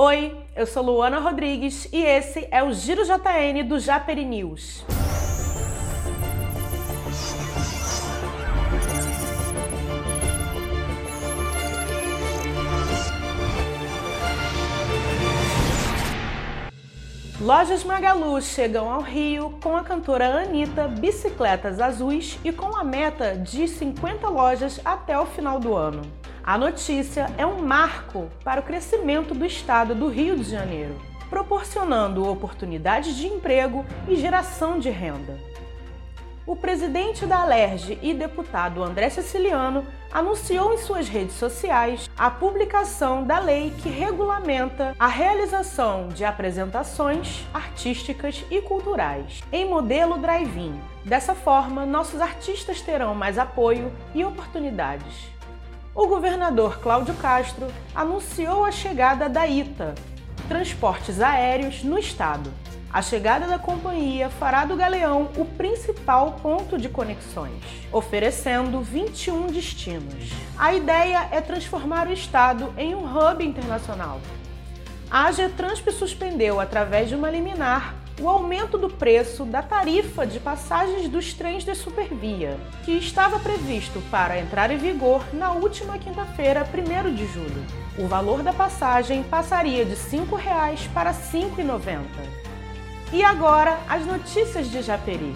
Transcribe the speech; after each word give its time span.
Oi, 0.00 0.32
eu 0.54 0.64
sou 0.64 0.84
Luana 0.84 1.18
Rodrigues 1.18 1.88
e 1.92 2.00
esse 2.00 2.46
é 2.52 2.62
o 2.62 2.72
Giro 2.72 3.02
JN 3.02 3.66
do 3.66 3.80
Japeri 3.80 4.24
News. 4.24 4.84
Lojas 17.40 17.82
Magalu 17.82 18.40
chegam 18.40 18.88
ao 18.88 19.00
Rio 19.00 19.58
com 19.60 19.76
a 19.76 19.82
cantora 19.82 20.42
Anitta, 20.42 20.86
bicicletas 20.86 21.80
azuis 21.80 22.38
e 22.44 22.52
com 22.52 22.76
a 22.76 22.84
meta 22.84 23.34
de 23.36 23.66
50 23.66 24.28
lojas 24.28 24.80
até 24.84 25.18
o 25.18 25.26
final 25.26 25.58
do 25.58 25.74
ano. 25.74 26.02
A 26.48 26.56
notícia 26.56 27.26
é 27.36 27.44
um 27.44 27.60
marco 27.60 28.30
para 28.42 28.62
o 28.62 28.62
crescimento 28.62 29.34
do 29.34 29.44
estado 29.44 29.94
do 29.94 30.08
Rio 30.08 30.34
de 30.34 30.44
Janeiro, 30.44 30.98
proporcionando 31.28 32.26
oportunidades 32.26 33.14
de 33.16 33.26
emprego 33.26 33.84
e 34.08 34.16
geração 34.16 34.78
de 34.78 34.88
renda. 34.88 35.38
O 36.46 36.56
presidente 36.56 37.26
da 37.26 37.42
Alerj 37.42 37.98
e 38.00 38.14
deputado 38.14 38.82
André 38.82 39.10
Siciliano 39.10 39.84
anunciou 40.10 40.72
em 40.72 40.78
suas 40.78 41.06
redes 41.06 41.34
sociais 41.34 42.08
a 42.16 42.30
publicação 42.30 43.24
da 43.24 43.38
lei 43.38 43.70
que 43.82 43.90
regulamenta 43.90 44.96
a 44.98 45.06
realização 45.06 46.08
de 46.08 46.24
apresentações 46.24 47.46
artísticas 47.52 48.42
e 48.50 48.62
culturais 48.62 49.42
em 49.52 49.68
modelo 49.68 50.16
drive-in. 50.16 50.80
Dessa 51.04 51.34
forma, 51.34 51.84
nossos 51.84 52.22
artistas 52.22 52.80
terão 52.80 53.14
mais 53.14 53.36
apoio 53.36 53.92
e 54.14 54.24
oportunidades 54.24 55.36
o 55.98 56.06
governador 56.06 56.78
Cláudio 56.78 57.12
Castro 57.14 57.66
anunciou 57.92 58.64
a 58.64 58.70
chegada 58.70 59.28
da 59.28 59.48
ITA, 59.48 59.96
Transportes 60.48 61.20
Aéreos, 61.20 61.82
no 61.82 61.98
estado. 61.98 62.52
A 62.92 63.02
chegada 63.02 63.48
da 63.48 63.58
companhia 63.58 64.30
fará 64.30 64.64
do 64.64 64.76
Galeão 64.76 65.28
o 65.36 65.44
principal 65.44 66.38
ponto 66.40 66.78
de 66.78 66.88
conexões, 66.88 67.64
oferecendo 67.90 68.80
21 68.80 69.48
destinos. 69.48 70.30
A 70.56 70.72
ideia 70.72 71.26
é 71.32 71.40
transformar 71.40 72.06
o 72.06 72.12
estado 72.12 72.72
em 72.78 72.94
um 72.94 73.04
hub 73.04 73.44
internacional. 73.44 74.20
A 75.10 75.24
AGETRANSP 75.24 75.90
suspendeu, 75.90 76.60
através 76.60 77.08
de 77.08 77.16
uma 77.16 77.28
liminar, 77.28 77.96
o 78.20 78.28
aumento 78.28 78.76
do 78.76 78.88
preço 78.88 79.44
da 79.44 79.62
tarifa 79.62 80.26
de 80.26 80.40
passagens 80.40 81.08
dos 81.08 81.32
trens 81.32 81.64
de 81.64 81.74
supervia, 81.74 82.58
que 82.84 82.92
estava 82.92 83.38
previsto 83.38 84.02
para 84.10 84.38
entrar 84.38 84.70
em 84.70 84.76
vigor 84.76 85.24
na 85.32 85.52
última 85.52 85.98
quinta-feira, 85.98 86.66
1 86.66 87.14
de 87.14 87.26
julho. 87.26 87.64
O 87.98 88.06
valor 88.06 88.42
da 88.42 88.52
passagem 88.52 89.22
passaria 89.22 89.84
de 89.84 89.92
R$ 89.92 89.96
5,00 89.96 90.88
para 90.92 91.10
R$ 91.10 91.18
5,90. 91.32 91.98
E 93.12 93.22
agora, 93.22 93.78
as 93.88 94.04
notícias 94.04 94.70
de 94.70 94.82
Japeri. 94.82 95.34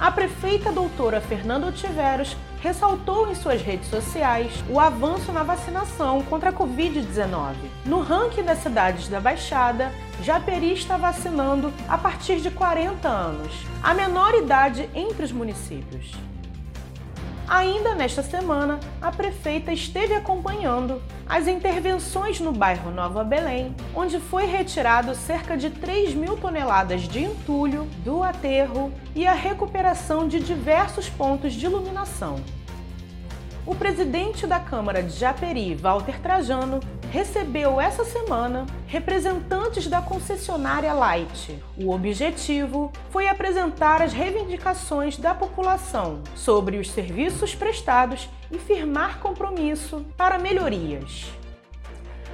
A 0.00 0.10
prefeita 0.10 0.72
doutora 0.72 1.20
Fernanda 1.20 1.66
Otiveros 1.66 2.34
ressaltou 2.62 3.30
em 3.30 3.34
suas 3.34 3.60
redes 3.60 3.90
sociais 3.90 4.64
o 4.70 4.80
avanço 4.80 5.30
na 5.30 5.42
vacinação 5.42 6.22
contra 6.22 6.48
a 6.48 6.52
Covid-19. 6.54 7.52
No 7.84 8.00
ranking 8.00 8.42
das 8.42 8.60
cidades 8.60 9.08
da 9.08 9.20
Baixada, 9.20 9.92
Japeri 10.22 10.72
está 10.72 10.96
vacinando 10.96 11.70
a 11.86 11.98
partir 11.98 12.40
de 12.40 12.50
40 12.50 13.06
anos, 13.06 13.52
a 13.82 13.92
menor 13.92 14.34
idade 14.34 14.88
entre 14.94 15.22
os 15.22 15.32
municípios. 15.32 16.12
Ainda 17.50 17.96
nesta 17.96 18.22
semana, 18.22 18.78
a 19.02 19.10
prefeita 19.10 19.72
esteve 19.72 20.14
acompanhando 20.14 21.02
as 21.28 21.48
intervenções 21.48 22.38
no 22.38 22.52
bairro 22.52 22.92
Nova 22.92 23.24
Belém, 23.24 23.74
onde 23.92 24.20
foi 24.20 24.46
retirado 24.46 25.16
cerca 25.16 25.56
de 25.56 25.68
3 25.68 26.14
mil 26.14 26.36
toneladas 26.36 27.08
de 27.08 27.24
entulho 27.24 27.88
do 28.04 28.22
aterro 28.22 28.92
e 29.16 29.26
a 29.26 29.32
recuperação 29.32 30.28
de 30.28 30.38
diversos 30.38 31.08
pontos 31.08 31.52
de 31.52 31.66
iluminação. 31.66 32.36
O 33.66 33.74
presidente 33.74 34.46
da 34.46 34.60
Câmara 34.60 35.02
de 35.02 35.10
Japeri, 35.10 35.74
Walter 35.74 36.20
Trajano, 36.20 36.78
recebeu 37.10 37.80
essa 37.80 38.04
semana 38.04 38.66
representantes 38.86 39.88
da 39.88 40.00
concessionária 40.00 40.92
Light. 40.92 41.58
O 41.76 41.90
objetivo 41.90 42.92
foi 43.10 43.28
apresentar 43.28 44.00
as 44.00 44.12
reivindicações 44.12 45.16
da 45.16 45.34
população 45.34 46.22
sobre 46.36 46.78
os 46.78 46.88
serviços 46.90 47.54
prestados 47.54 48.28
e 48.50 48.58
firmar 48.58 49.18
compromisso 49.18 50.06
para 50.16 50.38
melhorias. 50.38 51.39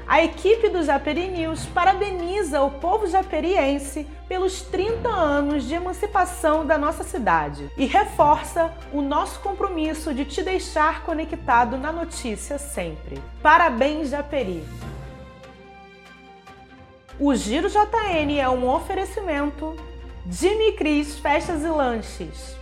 A 0.08 0.22
equipe 0.22 0.68
do 0.68 0.84
Japeri 0.84 1.26
News 1.26 1.66
parabeniza 1.66 2.62
o 2.62 2.70
povo 2.70 3.08
japeriense 3.08 4.06
pelos 4.28 4.62
30 4.62 5.08
anos 5.08 5.64
de 5.64 5.74
emancipação 5.74 6.64
da 6.64 6.78
nossa 6.78 7.02
cidade 7.02 7.68
e 7.76 7.86
reforça 7.86 8.72
o 8.92 9.02
nosso 9.02 9.40
compromisso 9.40 10.14
de 10.14 10.24
te 10.24 10.44
deixar 10.44 11.02
conectado 11.02 11.76
na 11.76 11.90
notícia 11.90 12.56
sempre. 12.56 13.20
Parabéns, 13.42 14.10
Japeri! 14.10 14.62
O 17.18 17.34
Giro 17.34 17.68
JN 17.68 18.38
é 18.38 18.48
um 18.48 18.68
oferecimento 18.68 19.74
Jimmy 20.30 20.72
Cris 20.72 21.18
Festas 21.18 21.64
e 21.64 21.68
Lanches. 21.68 22.56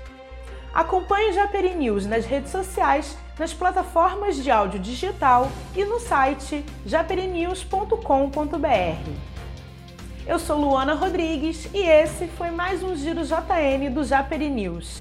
Acompanhe 0.74 1.30
o 1.30 1.32
Japeri 1.32 1.72
News 1.72 2.04
nas 2.04 2.26
redes 2.26 2.50
sociais 2.50 3.16
nas 3.38 3.54
plataformas 3.54 4.42
de 4.42 4.50
áudio 4.50 4.80
digital 4.80 5.48
e 5.76 5.84
no 5.84 6.00
site 6.00 6.64
japerinews.com.br. 6.84 9.10
Eu 10.26 10.38
sou 10.40 10.58
Luana 10.58 10.94
Rodrigues 10.94 11.68
e 11.72 11.78
esse 11.78 12.26
foi 12.26 12.50
mais 12.50 12.82
um 12.82 12.96
Giro 12.96 13.22
JN 13.22 13.92
do 13.92 14.02
Japeri 14.02 14.50
News. 14.50 15.00